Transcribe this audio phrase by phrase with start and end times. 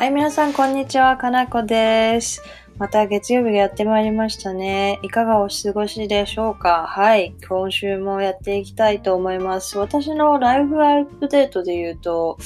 [0.00, 1.18] はい、皆さん、こんにちは。
[1.18, 2.42] かなこです。
[2.78, 4.98] また月曜日がやってまいりましたね。
[5.02, 6.86] いかがお過ごしでしょうか？
[6.88, 9.76] はい、今週もやっていきたいと思います。
[9.76, 12.38] 私のライフアップデートで言うと、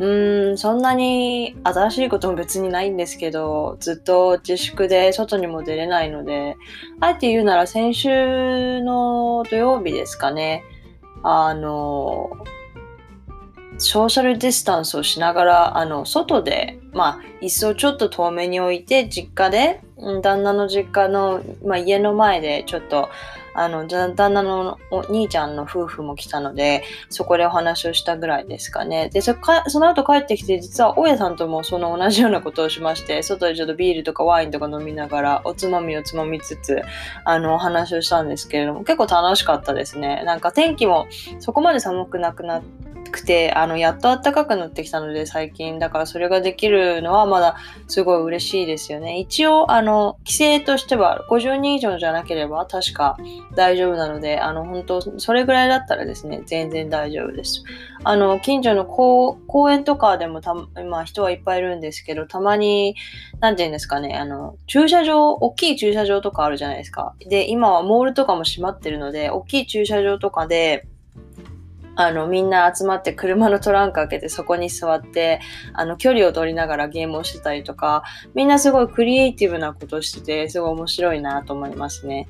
[0.00, 6.56] うーん、そんなに新しいことも別にないんですけど、ずっと自粛で外にも出れないので、
[6.98, 10.64] あえて言うなら先週の土曜日ですかね。
[11.22, 12.30] あの、
[13.78, 19.80] ソーシャルディスタンスをしながら、あの、外で、まあ、椅子をちょっと遠めに置いて、実家で、
[20.22, 23.08] 旦那の実家の、まあ、家の前で、ちょっと、
[23.58, 29.08] あの、旦那のお兄ちゃんの夫婦も来たので、そこでお話をしたぐらいですかね。
[29.08, 36.82] で、そかその後帰ってきて、実は大家さんともその同じようなことをしまして、外でちょっとビールとかワインとか飲みながら、おつまみをつまみつつ、
[37.24, 40.22] あの、お話をしたんですけれども、結構楽しかったですね。
[40.24, 41.06] なんか天気も
[41.40, 45.78] そこまで寒くなくなって、くて、あの、やっと暖かくなってきたので、最近。
[45.78, 49.18] だからそれができるのはまだすごい嬉しいですよね。
[49.18, 53.16] 一応、あの、規制としては50人以上じゃなければ確か
[53.54, 57.64] 大丈夫なので、あの、本当それぐらいだったらですね、全然大丈夫です。
[58.04, 62.94] あの、近所の公園とかでもた、まあ人はいっぱいいるんですけど、たまに、
[63.40, 67.14] なんて言うんですかね、あの、駐車場、大きい駐車場とかあるじゃないですか。
[67.28, 70.86] で、今はモールとかも閉まってるので、大きい駐車場とかで、
[72.00, 75.40] あの、みんな集まって車のトランク開けてそこに座って、
[75.72, 78.04] あの、距離を取りながらゲームをしてたりとか、
[78.34, 82.28] みんなすごいクリエイティブなことしてて、すごい面白いなと思いますね。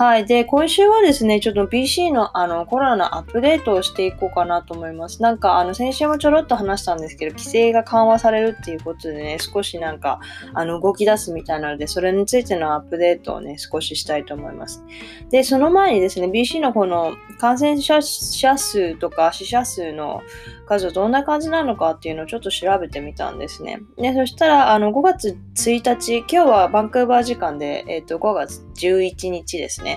[0.00, 0.24] はい。
[0.24, 5.20] で、今週はですね、ちょっと PC のあのコロナのアップデートをしていこうかなと思います。
[5.20, 10.18] なんか、あの、先週もちょろっと話したんですけど、規制が緩和されるっていうことでね、少しなんか、
[10.54, 14.82] あの、動き出すみたいなので、それについてのアップデートをね、少ししたいと思います。
[15.30, 20.22] で、その前にですね、BC のこの感染者数とか死者数の
[20.70, 23.80] 数はどんな感じなのかっていうのをちょっと調べてみたんですね。
[23.98, 29.89] で、そしたら、あの、5月1日、今日はバンクーバー時間で、えっ、ー、と、5月11日ですね。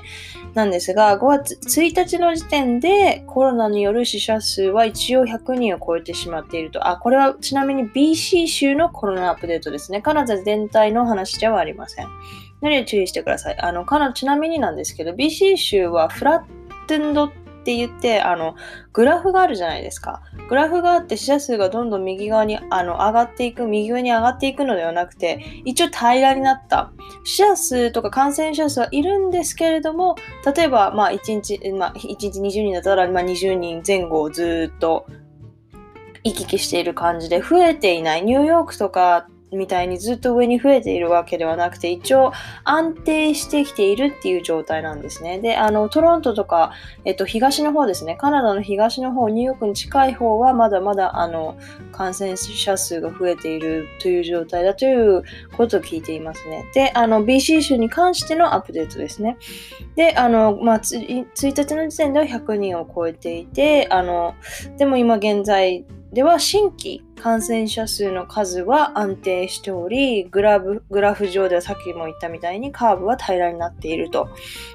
[0.54, 6.88] なんですが、5月1日の時点でコロナによる死者数は一応100人を超えてしまっていると。
[6.88, 10.02] あ、これはちなみに BC 州のコロナアップデートですね。
[10.02, 12.08] カナダ全体の話ではありません。
[12.62, 13.60] 何を注意してください。
[13.60, 18.56] あの、カナちなみになんですけど、BC 州はフラットンドってって言って、あの、
[18.92, 20.22] グラフがあるじゃないですか。
[20.50, 26.92] グラフがあって死者数がどんどん右側にあの上がっていく、右上に上がっていくのではなくて、一応平らになった。
[27.24, 30.16] 死者数とか感染者数はいるんですけれども、
[30.54, 35.06] 例えば、まあ、1日、まあ、1日20人だったら、まあ、20人前後をずっと
[36.26, 38.24] 行き来している感じで増えていない。
[38.24, 42.32] ニューヨークとかみたいにずっと上に増えているわけではなくて、一応
[42.64, 45.40] 安定してきているっていう状態なんですね。
[45.40, 46.74] で、あの、トロントとか、
[47.06, 51.58] えっと、東の方ですね、カナダの東の方、ニューヨークに近い方は、まだまだ、あの、
[51.92, 55.24] 感染者数が増えているという状態だという
[55.56, 56.66] ことを聞いていますね。
[56.74, 59.38] で、あの、BC 州に関してのアップデートですね。
[59.96, 64.36] で、あの、まあ、1日の時点では100人を超えていて、あの、
[64.78, 74.28] でも今現在、では新規感染者数の数は安定しておりグラフグラフ上ではさっきも言ったみたいにカーブは平らになっていると。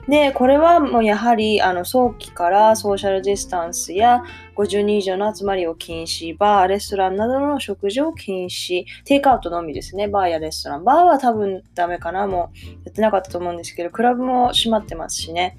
[0.08, 4.24] で、これはもうやはりあの早期からソーシャルディスタンスや
[4.56, 10.84] 50人以上の集まりを禁止、バー、レストランなどの食事を禁止、テイクアウトのみですね、バーやレストラン。
[10.84, 15.58] バーは多分ダメかな、もうやってなかったと思うんですけど、クラブも閉まってますしね。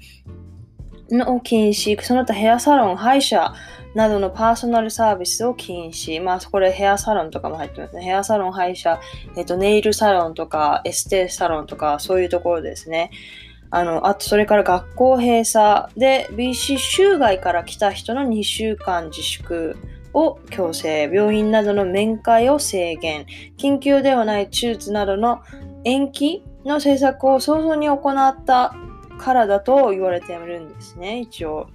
[1.16, 3.52] の禁止、その他ヘアサロン、歯医者、
[3.94, 6.22] などのパーソナルサービスを禁止。
[6.22, 8.02] まあ、そこれヘアサロンとかも入ってますね。
[8.02, 9.00] ヘアサロン、歯医者、
[9.36, 13.10] えっと、ネイルサロンとか、エステサロンとか、そういうところですね。
[13.70, 19.76] あの、あと、それから学校閉鎖で、BC 州外から来た人の2週間自粛
[20.12, 23.26] を強制、病院などの面会を制限、
[23.58, 25.40] 緊急ではない手術などの
[25.84, 28.74] 延期の政策を早々に行った
[29.18, 31.68] からだと言われているんですね、一応。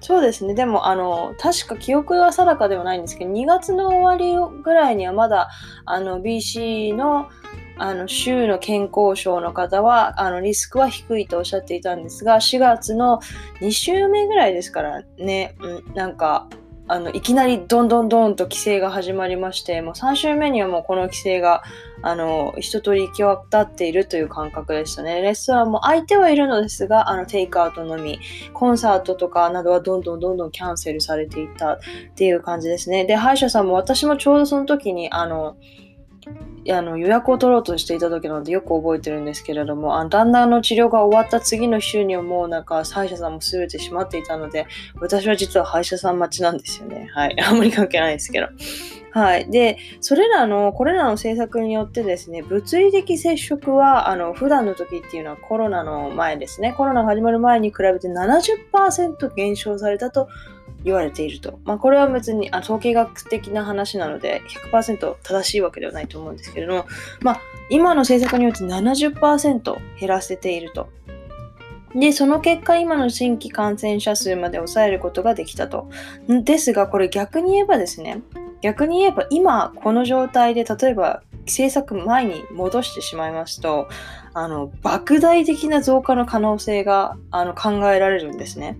[0.00, 0.54] そうですね。
[0.54, 5.50] でも、あの、確か記憶は定かではないんですけど、2月の終わりぐらいにはまだ、
[5.84, 7.28] あの、BC の、
[7.76, 13.20] あの、州の健康省の方は、あの、リスクは低いとおっしゃっていたんですが、4月の
[13.60, 16.48] 2週目ぐらいですからね、うん、なんか、
[16.90, 21.62] あの、いきなりどんどんどんと規制が始まりまして、もう3週目にはもうこの規制が、
[22.02, 25.20] あの、一通り行き渡っているという感覚でしたね。
[25.20, 28.18] レストランも空いてはいるのですが、あの、テイクアウトのみ、
[28.54, 31.78] コンサートとかなどはどんどんどんどんキャンセルされていったっ
[32.16, 33.04] ていう感じですね。
[33.04, 35.56] で、歯医者さんも私もちょうどその時に、あの、
[36.68, 44.66] あの予約を取ろうとしていた時なのでよく覚えてるんですけれども、あの旦那の治療が終わった次の週にはもうなんか歯医者さんも全て閉まっていたので、
[45.00, 47.08] 私は実は歯医者さん待ちなんですよね。
[47.14, 47.36] はい。
[47.40, 48.48] あんまり関係ないですけど。
[49.12, 49.50] はい。
[49.50, 60.28] で、それらの、これらの政策によってですね、物理的接触は、あの、普段の時っていうのはコロナの前ですね、コロナが始まる前に比べて70%減少されたと
[60.84, 61.58] 言われていると。
[61.64, 64.42] まあ、これは別にあ統計学的な話なので
[64.72, 66.86] 100%正しいわけではないと思うんですけれども、
[67.20, 70.88] まあ、今の政策によって70%減らせていると。
[71.94, 75.90] で、その結果、今の新規感染者数まで抑えることができたと。
[76.28, 78.22] ですが、これ逆に言えばですね、
[78.60, 83.88] 逆に言えば今この状態で例えば政策前に戻してしまいますと
[84.34, 88.78] あの莫大的な増加の可能性があの考えられるんですね。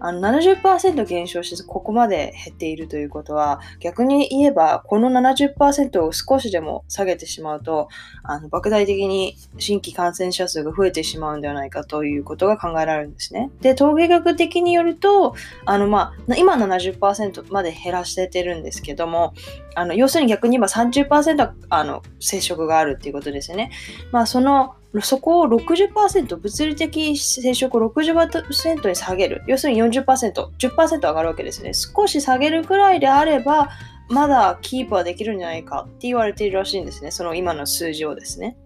[0.00, 7.88] あの70%減少してここまで減っているということは逆に言えばこの70%を少しでも下げてしまうと
[8.22, 13.50] あの莫大的に新規感染者数が増えてしまうんではないかということが考えられるんですね。
[13.60, 15.34] で統計学的によると
[15.64, 19.34] あの、まあ、今70%まで減らしててるんですけども
[19.74, 23.70] あの要するに逆に言えば30%あの接触があるっていうことですよね。
[24.12, 29.42] まあそのそこを60%、物理的接触を60%に下げる。
[29.46, 31.72] 要するに40%、10%上がるわけですね。
[31.74, 33.70] 少し下げるくらいであれば、
[34.08, 37.10] まだキープはできるんじゃないかって言われているらしいんですね。
[37.10, 38.56] その今の数字をですね。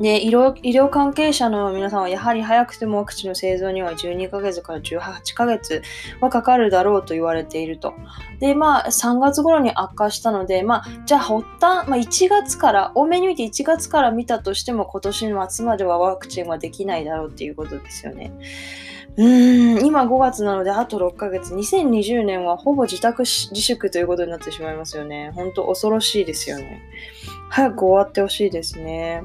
[0.00, 5.82] で医療医療関係者の皆さんはやはり早くてもワクチンの製造には12ヶ月から18ヶ月
[6.20, 7.94] はかかるだろうと言われていると。
[8.40, 18.32] で、まあ3月頃に悪化したので、まあじゃあ発端、まあ、1月から、多めに見て1月から見たとしても今年の末まではワクチンはできないだろうっていうことですよね。
[19.16, 25.32] うーん、今5月なのであと6ヶ月、2020年はほぼ自宅自粛ということになってしまいますよね。
[25.34, 26.80] 本当恐ろしいですよね。
[27.50, 29.22] 早く終わってほしいですね。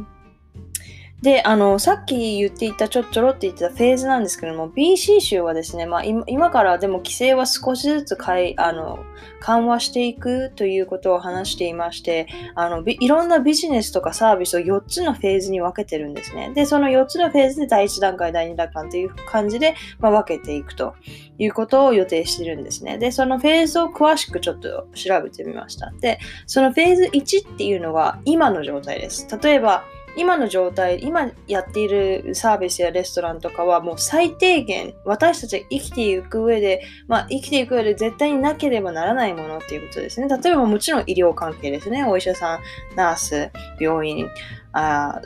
[1.21, 8.99] で、あの、さっき言っていたちょっちょろって言ってたフェーズなんですけども、BC 州はですね、まあ今からでも規制は少しずつかいあの
[9.39, 16.51] 緩和していくということを話していまして、あのいろんなビジネスとかサービスを4つのフェーズに分けてるんですね。
[16.53, 20.93] で、その4つのフェーズで第1段階、第2段階という感じで、まあ、分けていくと
[21.39, 22.99] いうことを予定してるんですね。
[22.99, 25.91] で、そのフェーズを詳しくちょっと調べてみました。
[25.99, 29.27] で、そのフェーズ1っていうのは今の状態です。
[29.41, 29.83] 例えば、
[30.17, 40.27] 今の状態、今やっているサービスやレストランとかはもう最低限私たちが生きていく上で、まあ、生きていく上で絶対になければならないものっていうことですね。
[40.27, 42.03] 例えばもちろん医療関係ですね。
[42.03, 42.59] お医者さん、
[42.95, 44.27] ナース、病院、
[44.73, 45.21] あ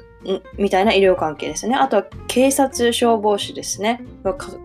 [0.57, 1.75] みたいな医療関係ですね。
[1.75, 4.03] あとは警察、消防士ですね。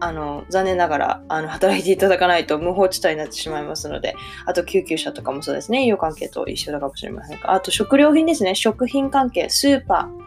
[0.00, 4.14] あの残念ながらあの働いていただかないと無法地帯になってしまいますので、
[4.44, 5.86] あと救急車とかもそうですね。
[5.86, 8.54] 医療関係と一緒だかもしれませんが、あと食料品ですね。
[8.54, 10.25] 食品関係、スーパー。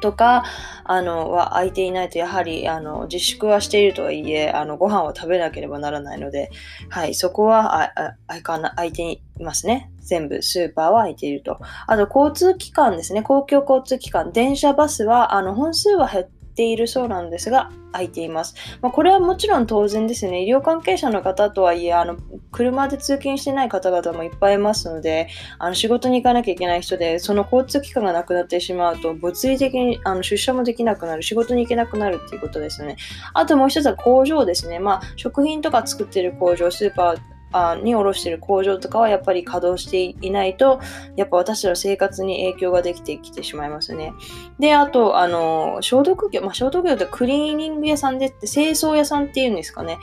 [0.00, 0.44] とか
[0.84, 6.50] あのは空いていないとやはりあの自粛はしているとはいえあのご飯を食べなければならないので、
[6.90, 7.92] はい、そこはあ
[8.28, 9.90] あ空いていますね。
[10.00, 11.58] 全部スーパーは空いていると。
[11.86, 13.22] あと交通機関ですね。
[13.22, 18.54] 公共交通機関、電車、バスはあの本数は減ってているそうなんですが、空いています。
[18.80, 20.44] まあ、これはもちろん当然ですね。
[20.44, 22.16] 医療関係者の方とはいえ、あの
[22.50, 25.28] 車で通勤してない方々もいっぱいいますので、
[25.58, 32.96] あの仕事に行かなきゃいけない人で、その交通機関がなくなってしまうと、物理的にあの出社もできなくなる、仕事に行けなくなるっていうことですね。
[33.32, 34.78] あともう一つは工場ですね。
[34.78, 40.80] まあ、食品とか作ってる工場、スーパー、あに卸してる工場とかはやっぱり稼働していないと、
[41.16, 44.12] やっぱ私たちの生活に影響ができてきてしまいますね。
[44.58, 49.98] で、あと、あの、消毒業、まあ、消毒業ってクリーニング屋さんでって清掃屋さんっていうんですかね。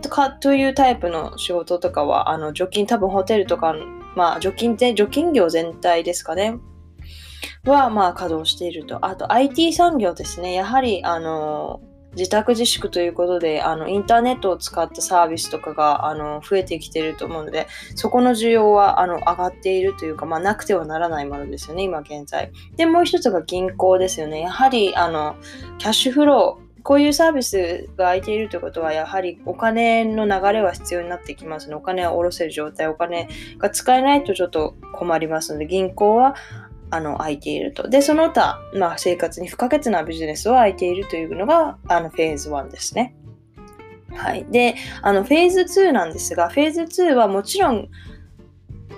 [0.00, 3.74] とかというタイプの仕事とかは、あの、除菌、多分ホテルとか、
[4.16, 6.58] まあ、除菌、除菌業全体ですかね。
[7.66, 9.04] は、まあ、稼働していると。
[9.04, 10.54] あと、IT 産業ですね。
[10.54, 11.80] やはり、あの、
[12.16, 22.50] 自宅自粛ということで、あの、インターネットを使ったサービスとかが、あの、増えてきてると思うので、そこの需要は、あの、上がっているというか、まあ、なくてはならないものですよね、今現在。
[22.76, 24.40] で、もう一つが銀行ですよね。
[24.40, 25.36] やはり、あの、
[25.78, 36.34] キャッシュフロー、こういうサービスが空いているということは、やはりお金の流れは必要になってきますので、お金を下ろせる状態、お金が使えないとちょっと困りますので、銀行は
[36.94, 37.88] あの空いていると。
[37.88, 43.16] で、その他、まあ、生活に不可欠なビジネスは空いているというのがあのフェーズ1ですね。
[44.12, 44.46] はい。
[44.48, 47.88] で、あのフェーズ2なんですが、フェーズ2はもちろん、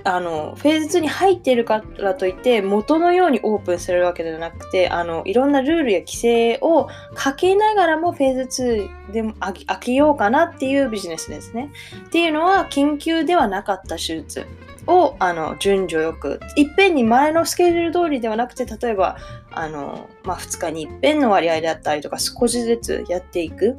[0.05, 11.73] あのフェーズ2に入っているからといって元のようにオープンされるわけではなくてあのいろんなルールや規制をかけながらもフェーズ2でも開けようかなっていうビジネスですね。
[12.07, 14.47] っていうのは緊急ではなかった手術
[14.87, 19.17] をあの順序よくいっぺんに前のスケジュール通りではなくて例えば
[19.51, 23.77] あの、まあ、2日にいっぺんの割合であったりとか少しずつやっていく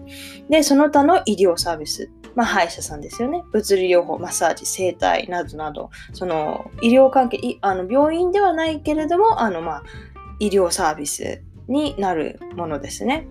[0.49, 3.43] でその他の医療サービスまあ、歯医者さんですよね。
[3.51, 9.83] 物理療法、マッサージ、整体などなど、その医療関係、あの病院ではないけれども、あのまあ、
[10.37, 13.27] 医療サービスになるものですね。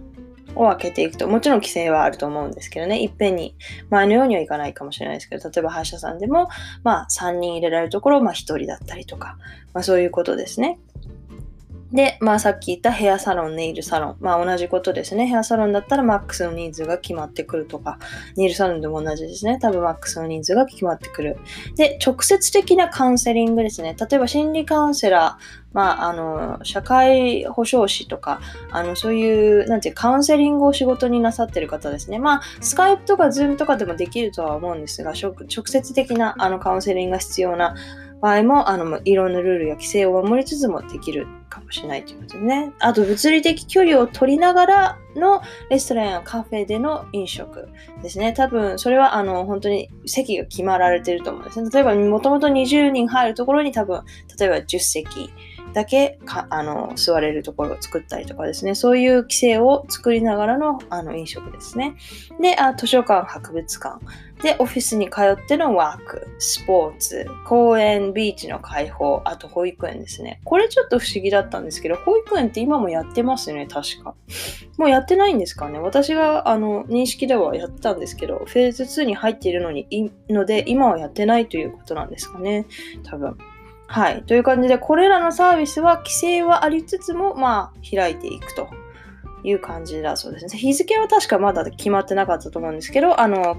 [0.57, 3.55] を開けていくと、もちろん規制はあると思うんですけどね、いっぺんに
[3.91, 6.49] 前のようにはいかないかもしれないですけど、例えば歯医者さんでも、
[6.83, 9.39] まあ3人入れられるところ、まあ1人だったりとか、
[9.73, 10.79] まあそういうことですね。
[11.97, 14.17] で、まあさっき言ったヘアサロン、ネイルサロン。
[14.21, 15.27] まあ同じことですね。
[15.27, 17.99] ヘアサロンだったらマックスの人数が決まってくるとか、
[18.37, 19.59] ネイルサロンでも同じですね。
[19.59, 21.39] 多分マックスの人数が決まってくる。
[21.77, 23.97] で、直接的なカウンセリングですね。
[23.99, 32.19] 例えば心理カウンセラー、まあ、あの、社会保障士とか、あの、そういう、なんていう、カウンセリングを仕事になさってる方ですね。
[32.19, 35.35] まあ、スカイプとかズームとかでもできるとは思うんですが、直
[35.67, 37.75] 接的な、あの、カウンセリングが必要な
[38.21, 42.73] 場合も、あの、いろんなルールや規制を守りつつもできるかもしれないということですね。
[42.79, 47.69] あと、物理的距離を取りながらのレストランやカフェでの飲食
[48.03, 48.33] ですね。
[48.33, 51.69] 多分、それは、あの、本当に席が決まられてると思うんですね。
[51.71, 54.03] 例えば、もともと20人入るところに多分、
[54.39, 55.31] 例えば10席
[55.77, 61.97] だけかあの座れるところを作ったりとかですね、そういう規制を作りながらのあの飲食ですね。
[62.41, 64.01] であ、図書館、博物館。
[64.43, 70.41] で、オフィスに通ってのワーク、スポーツ、公園、ビーチの開放、あと保育園ですね。
[70.45, 74.15] これちょっと不思議だったんですけど、保育園って今もやってますね、確か。
[74.79, 75.79] もうやってないんですかね。
[75.79, 82.65] 私があの認識ではやってたんですけど、フェーズ2に入っているのにいので、今はやってないということなんですかね。
[83.05, 83.37] 多分。
[83.89, 84.23] はい。
[84.25, 88.69] という感じで、これらのサービスは規制はありつつも、まあ、開いていくと
[89.45, 90.59] いう感じだそうですね。
[90.59, 93.57] 日付は確かまだ決まってなかったと思うんですけど、あの、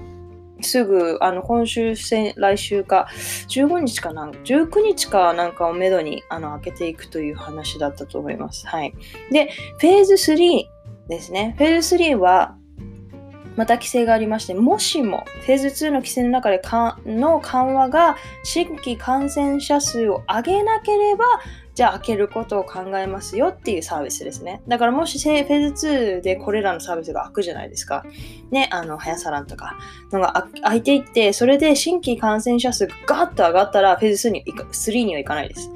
[0.60, 3.08] すぐ、あの、今週、来週か、
[3.48, 8.66] 15日かな、19日かなんかをめどに、あの、開けていくという話だったと思います。
[8.66, 8.92] はい。
[9.30, 10.66] で、フェーズ3
[11.08, 11.54] ですね。
[11.58, 12.57] フェーズ3は、
[13.58, 16.62] また規制がありまして、もしもフェーズ2の規制の中で
[17.04, 21.24] の緩和が新規感染者数を上げなければ、
[21.74, 24.62] じゃあ開けることを考えますよっていうサービスですね。
[24.68, 28.04] だからもしフェーズ2でこれらのサービスが開くじゃないですか。
[28.52, 29.76] ね、あの、はやさらんとか
[30.12, 35.68] のが開いていって、それで新規感染者数がガッと上がったらフェーズ2に3にはいかないです。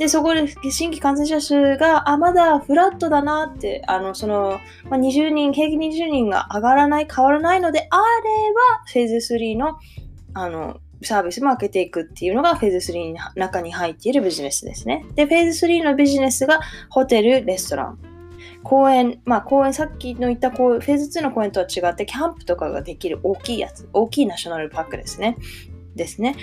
[0.00, 8.00] で、そこで新規感染者数が、あ、まだフラットだなって、あの、その、まあ、20人、平均20人が上がらない、変わらないのであれ
[8.54, 9.78] ば、フェーズ3の、
[10.32, 15.04] あの、サービスも開けていくっていうのがフェーズ3の中に入っているビジネスですね。
[15.16, 17.98] で、フェーズ3のビジネスがホテル、レストラン。
[18.62, 25.36] 公園、まあ公園、さっきの言ったこうフェーズ2の公園とは違って、キャンプとかができる大きいやつ、大きいナショナルパークですね。
[25.94, 26.36] ですね。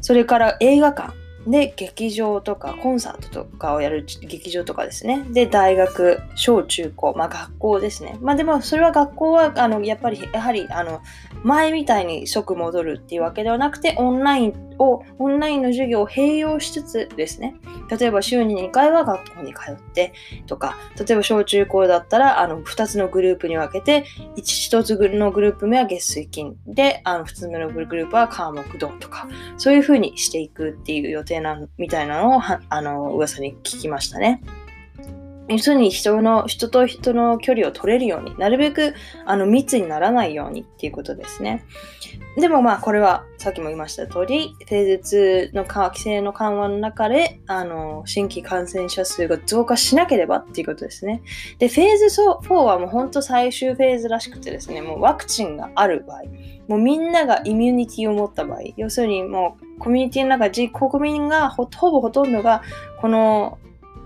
[0.00, 1.21] それから映画館。
[1.46, 5.24] で、劇場とかコンサートとかをやる劇場とかですね。
[5.30, 8.18] で、大学、小中高、まあ学校ですね。
[8.20, 11.00] まあでもそれは学校は、あの、やっぱり、やはり、あの、
[11.42, 17.56] 前みたいに即戻るっていうわけではなくて、オンラインを、オンラインの授業を併用しつつですね。
[17.88, 20.12] 例えば週に2回は学校に通って
[20.46, 24.04] とか、例えば小中高だったら、あの、2つのグループに分けて、
[24.36, 34.42] 1つのグループ目は月水金で、あの、2つ目のグループは科目土とか、そういう風にしていくっていう予定な、みたいなのを、あの、噂に聞きましたね。
[35.48, 38.94] 要するに人の、人と人の距離を取れるように、なるべく
[39.26, 41.64] あの密にならないようにっていうことですね。
[42.36, 51.22] でもまあこれはさっきも言いました通り、フェーズ2の規制の緩和の中で、あの、新規感染者数が増加しなければっていうことですね。
[51.58, 56.22] で、フェーズ4はもう本当最終フェーズらしくてですね、もうワクチンがある場合、
[56.68, 62.62] もうみんながイミュニティを持った場合、要するにもうコミュニティの中で国民がほぼほとんどが
[63.00, 63.58] この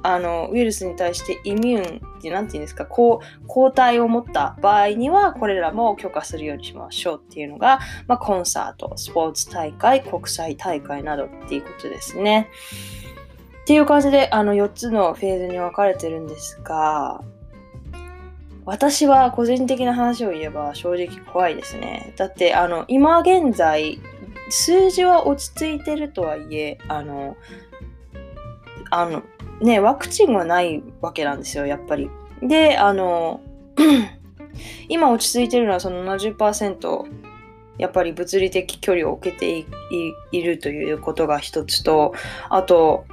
[0.02, 12.48] あのウイルスに対してイミューンって何て言うんですかこう抗体を持った場合にはこれらも許可するようにしましょうっていうのが、まあ、コンサートスポーツ大会国際大会などっていうことですね。
[13.62, 17.20] っていう感じであの4つのフェーズに分かれてるんですが
[18.64, 22.12] 私は個人的な話を言えば正直怖いですね。
[22.16, 24.00] だってあの今現在
[24.50, 27.36] 数字は落ち着いてるとはいえあの
[28.90, 29.22] あの
[29.60, 32.10] ね、ワクチンはないわけなんですよ、やっぱり。
[32.42, 33.40] で、あの、
[34.88, 37.04] 今落ち着いてるのはその70%、
[37.78, 39.66] やっぱり物理的距離を置けて
[40.32, 42.14] いるということが一つと、
[42.48, 43.04] あと、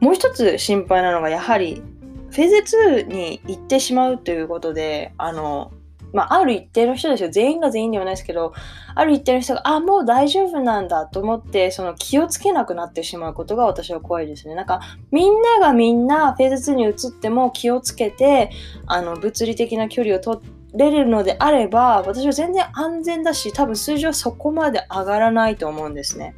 [0.00, 1.82] もう一つ心配なのが、やはり、
[2.30, 5.72] フェーズ2に行ってしまうということで、あの、
[6.12, 7.30] まあ、ある一定の人ですよ。
[7.30, 8.52] 全員が全員ではないですけど、
[8.94, 14.54] ある一定の人が、あ、もう大丈夫なんだと思って、その気をつけなくなってしまうことが私は怖いですね。
[14.54, 18.50] なんか、みんながみんなフェーズ2に移っても気をつけて、
[18.86, 20.40] あの、物理的な距離を取、
[20.74, 26.34] れるのであれば私は全然安全だし多分数字はそこまで上がらないと思うんですね。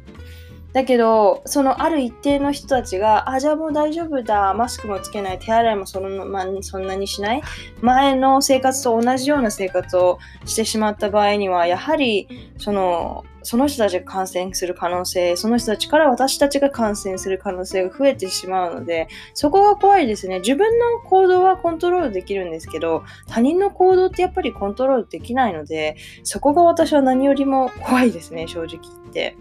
[0.75, 7.41] だけど、そのある一定の人たちが、あ、じゃあもう大丈夫だ、マスクもつけない、手洗いもその、ま、そんなにしない、
[7.79, 12.27] 前の生活と同じような生活をしてしまった場合には、やはり、
[12.57, 20.39] その、その人たちが感染する可能性、その人たちから私たちが感染する可能性が増えてしまうので、そこが怖いですね。
[20.39, 29.37] 自分の行動はコントロールできるんですけど、他人の行動ってやっぱりコントロールできないので、そこが私は何よりも怖いですね、正直言って。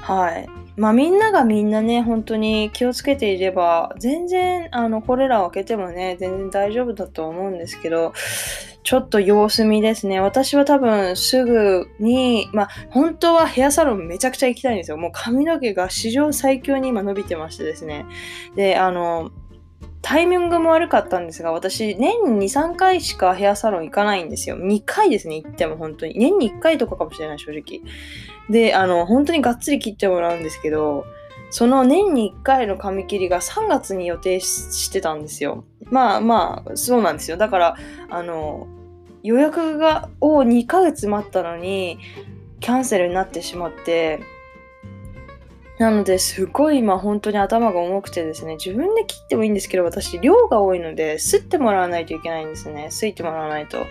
[0.00, 0.48] はい。
[0.76, 8.12] まあみんながみんなね、本当に気をつけていれば、全然、あの、これらを開けてもね、全然大丈夫だと思うんですけど、
[8.82, 10.20] ちょっと様子見ですね。
[10.20, 14.96] 私は多分すぐに、まあ本当はヘアサロンめちゃくちゃ行きたいんですよ。
[14.96, 18.06] もう髪の毛が史上最強に今伸びてましてですね。
[18.56, 19.30] で、あの、
[20.02, 24.56] タイミングも悪かったんですが、私、年に2、3回しかヘアサロン行かないんですよ。
[24.56, 26.14] 2回ですね、行っても本当に。
[26.18, 27.82] 年に1回とかかもしれない、正直。
[28.50, 31.06] で、あの、本当にがっつり切ってもらうんですけど、
[31.50, 35.64] その年に1回の髪切りが3月に予定してたんですよ。
[35.90, 37.36] まあまあ、そうなんですよ。
[37.36, 37.76] だから、
[38.08, 38.68] あの、
[39.22, 41.98] 予約がを2ヶ月待ったのに、
[42.60, 44.20] キャンセルになってしまって、
[45.78, 52.88] なのですごい今本当に頭が重くてですね、自分で切ってもいいんですけど、私量が多いので、吸ってもらわないといけないんですね。
[52.90, 53.86] 吸いてもらわないと。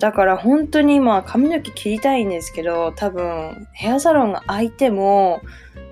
[0.00, 5.42] だから本当に今髪の毛切りたいんですけど、多分ヘアサロンが空いても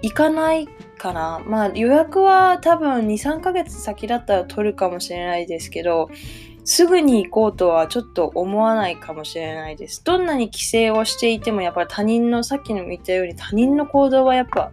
[0.00, 1.42] 行かないかな。
[1.46, 6.08] まあ予約は多分2、3ヶ月先だったら取るかもしれないですけど、
[6.64, 10.02] すぐに行こうとはちょっと思わないかもしれないです。
[10.02, 14.72] どんなに規制をしていてもやっぱり他人の、さっきの言ったように他人の行動はやっぱ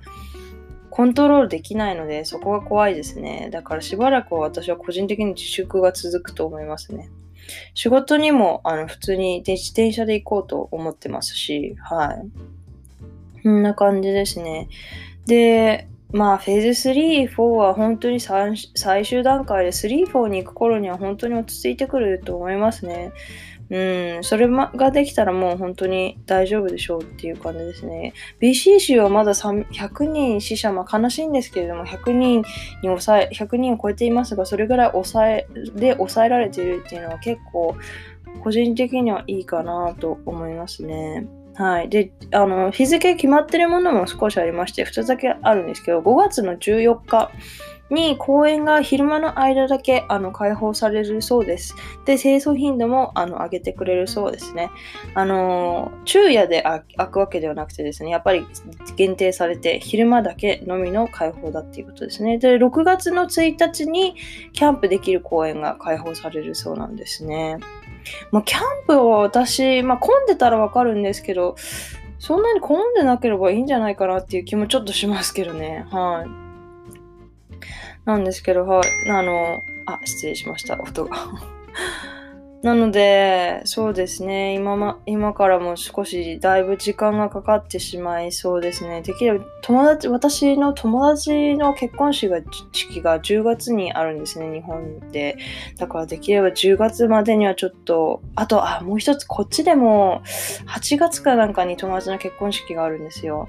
[0.89, 3.49] コントロールできないので、そこが怖いですね。
[3.51, 7.09] だからしばらくは私は個人的に自粛が続くと思いますね。
[7.73, 13.41] 仕事にもあの普通に自転車で行こうと思ってますし、はい。
[13.43, 14.69] こんな感じですね。
[15.27, 23.11] で、まあ、フェーズ3、4は本当に最終段階で3、4に行く頃には本当に落ち着いてくると思いますね。
[23.69, 28.13] うん、それができたらもう本当に大丈夫でしょうっていう感じですね。
[28.39, 32.45] BC 州はまだ100人死者、まあ悲しいんですけれども、100人に
[32.83, 37.75] 抑え、100人を超えていますが、それぐらい抑え、で抑えられているっていうのは結構、
[38.43, 41.25] 個人的にはいいかなと思いますね。
[41.55, 41.89] はい。
[41.89, 47.31] で、あの、日付決まってるものも少しありまして、2つだけあるんですけど、5月の14日、
[47.89, 51.75] に公園が昼間の間だけあの開放されるそうです。
[52.05, 54.71] で、清掃頻度もあの上げてくれるそうですね。
[55.13, 58.45] あの昼夜で開くわけではなくてですね、やっぱり
[58.95, 62.37] 限定されて昼間だけのみの開放だっていうことですね。
[62.37, 64.15] で、6月の1日に
[64.53, 67.57] キャンプできる公園が開放されるそうなんですね。
[68.31, 71.55] まあ、キャンプは私、まあ、混んでたらわかるんですけど、
[72.19, 75.85] そんなに混んでなければいいんじゃないかなっていう気もちょっとしますけどね。
[75.91, 76.44] はい。
[78.05, 79.09] なんですけど、はい。
[79.09, 81.15] あの、あ、失礼しました、音が。
[82.65, 89.03] なので、そうですね、今ま、今からも少しだいぶ時間がかかってしまいそうですね。
[89.03, 92.41] できれば、友達、私の友達の結婚式が、
[92.71, 95.37] 式が10月にあるんですね、日本で。
[95.77, 100.23] だからできれば10月までにはちょっと、あと、あ、もう一つ、こっちでも、
[100.65, 103.47] 8月かなんかに友達の結婚式があるんですよ。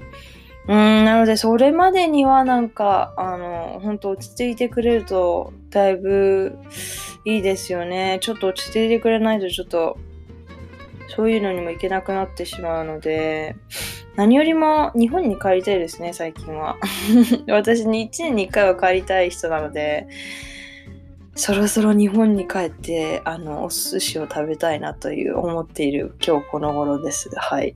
[0.67, 6.57] うん、なので、それまでにはなんか、あの、本当落ち着いてくれると、だいぶ
[7.23, 8.19] いいですよね。
[8.21, 9.97] ちょっと落ち着いてくれないと、ちょっと、
[11.15, 13.55] そういうのにも行けなくなってしまうので、
[14.17, 16.75] 何よりも日本に帰りたいですね、最近は。
[17.47, 20.07] 私に1年に1回は帰りたい人なので、
[21.35, 27.29] そろそろ日本に帰って、あの、お寿司を食べたいなという思っている今日この頃です。
[27.35, 27.73] はい。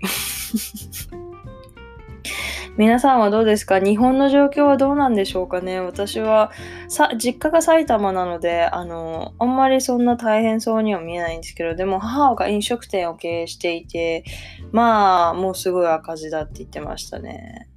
[2.82, 3.80] 皆さんはどうですか？
[3.80, 5.80] 日本の状況はどうなんでしょうかね？
[5.80, 6.52] 私は
[6.88, 14.24] さ実家が埼玉なのであのあんまりそんな大変そうには見えないんですけどでも母が飲食店を経営していて
[14.72, 17.70] まあもうすごい赤字だって言ってましたね。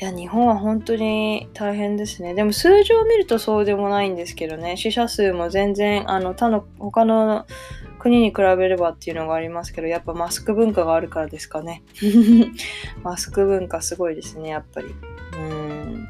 [0.00, 2.32] いや日本は本当に大変ですね。
[2.32, 4.78] でも数字を見るとそうでもないんですけどね。
[4.78, 7.44] 死者数も全然あの他の他の
[8.04, 11.82] 国に比べればっていうのがありますけど、やっぱマスク文化があるからですかね。
[13.02, 14.94] マスク文化すごいですね、やっぱり。
[15.38, 16.06] うん。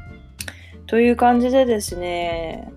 [0.87, 2.69] という感じでですね、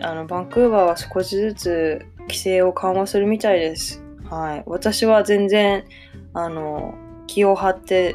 [0.00, 4.04] あの、バンクーバーは少しずつ規制を緩和するみたいです。
[4.28, 4.62] はい。
[4.66, 5.84] 私は全然、
[6.32, 6.94] あの、
[7.26, 8.14] 気を張って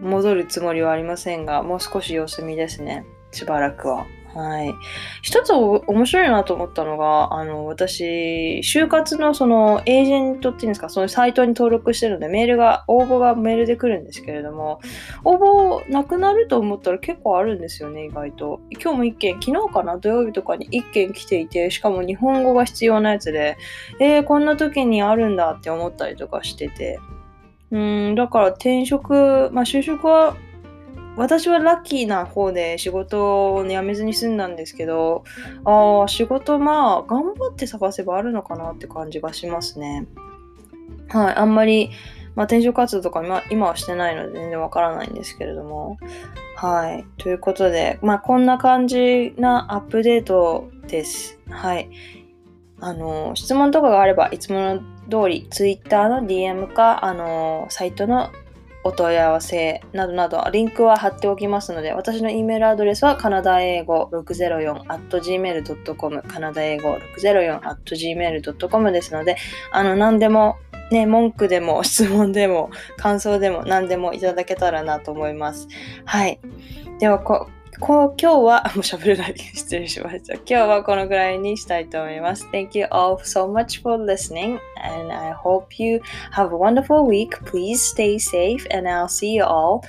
[0.00, 3.04] 戻るつもりはありませんが、もう少し様子見ですね。
[3.32, 4.06] しばらくは。
[4.34, 4.74] はい。
[5.22, 14.80] 一つ面白いなと思ったのが、あの、私、就活のそのエージェントっていうんですか、そのサイトに登録してるので、メールが、応募がメールで来るんですけれども、
[15.24, 18.60] 応募なくなると思ったら結構あるんですよね、意外と。
[18.70, 23.58] 今日も一件、昨日かな、土曜日とかに一件来ていて、しかも日本語が必要なやつで、
[23.98, 27.00] えー、こんな時にあるんだって思ったりとかしてて。
[27.72, 30.36] うん、だから転職、まあ就職は
[31.20, 35.24] 私はラッキーな方で仕事を辞めずに済んだんですけど、
[35.66, 40.06] ああ、仕事まあ、頑張って探せばあるのかなって感じがしますね。
[41.10, 41.90] はい、あんまり、
[42.36, 45.98] まあ、転職活動とか今今はしてないので全然わからないんですけれども。
[46.56, 47.04] はい。
[47.18, 51.38] ということで、まあ、こんな感じなアップデートです。
[51.50, 51.90] はい。
[52.80, 58.30] あの、質問とかがあれば、いつもの通り、Twitter の DM か、あの、サイトの
[58.82, 69.36] お問い合わせなどなど、リンクは貼っておきますので、私の E メールアドレスはカナダ英語 604.gmail.com カナダ英語 604.gmail.com ですので、
[69.72, 70.56] あの、何でも、
[70.90, 75.68] ね、文句でも 質問でも感想でも何でもいただけたらなと思います。
[76.04, 76.40] はい。
[76.98, 77.18] では、
[77.79, 79.35] こ今日は、もう喋れない。
[79.37, 80.35] 失礼しました。
[80.35, 82.47] 今日はこのぐらいにしたいと思います。
[82.53, 87.37] Thank you all so much for listening and I hope you have a wonderful week.
[87.43, 89.81] Please stay safe and I'll see you all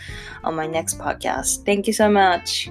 [0.42, 1.64] on my next podcast.
[1.64, 2.70] Thank you so much.